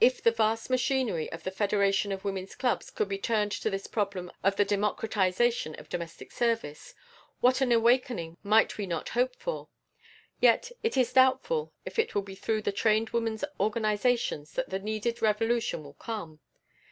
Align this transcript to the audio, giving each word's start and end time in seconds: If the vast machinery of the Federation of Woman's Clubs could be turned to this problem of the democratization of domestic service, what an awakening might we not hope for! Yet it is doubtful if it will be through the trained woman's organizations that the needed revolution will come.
If 0.00 0.20
the 0.20 0.32
vast 0.32 0.68
machinery 0.68 1.30
of 1.30 1.44
the 1.44 1.52
Federation 1.52 2.10
of 2.10 2.24
Woman's 2.24 2.56
Clubs 2.56 2.90
could 2.90 3.08
be 3.08 3.18
turned 3.18 3.52
to 3.52 3.70
this 3.70 3.86
problem 3.86 4.32
of 4.42 4.56
the 4.56 4.64
democratization 4.64 5.76
of 5.76 5.88
domestic 5.88 6.32
service, 6.32 6.92
what 7.38 7.60
an 7.60 7.70
awakening 7.70 8.36
might 8.42 8.76
we 8.78 8.84
not 8.88 9.10
hope 9.10 9.36
for! 9.36 9.68
Yet 10.40 10.72
it 10.82 10.96
is 10.96 11.12
doubtful 11.12 11.72
if 11.84 12.00
it 12.00 12.16
will 12.16 12.22
be 12.22 12.34
through 12.34 12.62
the 12.62 12.72
trained 12.72 13.10
woman's 13.10 13.44
organizations 13.60 14.54
that 14.54 14.70
the 14.70 14.80
needed 14.80 15.22
revolution 15.22 15.84
will 15.84 15.94
come. 15.94 16.40